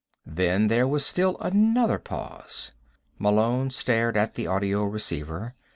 [0.25, 2.71] Then there was still another pause.
[3.19, 5.53] Malone stared at the audio receiver.